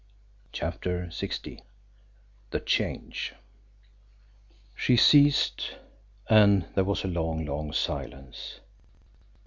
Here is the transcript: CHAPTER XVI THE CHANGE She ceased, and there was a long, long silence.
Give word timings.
CHAPTER 0.51 1.09
XVI 1.11 1.61
THE 2.49 2.59
CHANGE 2.59 3.35
She 4.75 4.97
ceased, 4.97 5.75
and 6.27 6.65
there 6.73 6.83
was 6.85 7.03
a 7.03 7.07
long, 7.07 7.45
long 7.45 7.71
silence. 7.71 8.61